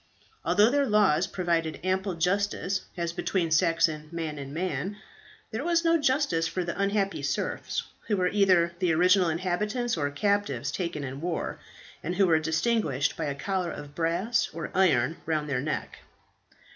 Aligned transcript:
Although 0.43 0.71
their 0.71 0.87
laws 0.87 1.27
provided 1.27 1.79
ample 1.83 2.15
justice 2.15 2.81
as 2.97 3.13
between 3.13 3.51
Saxon 3.51 4.09
man 4.11 4.39
and 4.39 4.51
man, 4.51 4.97
there 5.51 5.63
was 5.63 5.85
no 5.85 5.99
justice 6.01 6.47
for 6.47 6.63
the 6.63 6.75
unhappy 6.81 7.21
serfs, 7.21 7.83
who 8.07 8.17
were 8.17 8.27
either 8.29 8.71
the 8.79 8.93
original 8.93 9.29
inhabitants 9.29 9.95
or 9.95 10.09
captives 10.09 10.71
taken 10.71 11.03
in 11.03 11.21
war, 11.21 11.59
and 12.01 12.15
who 12.15 12.25
were 12.25 12.39
distinguished 12.39 13.15
by 13.15 13.25
a 13.25 13.35
collar 13.35 13.69
of 13.69 13.93
brass 13.93 14.49
or 14.53 14.71
iron 14.73 15.17
round 15.27 15.47
their 15.47 15.61
neck. 15.61 15.99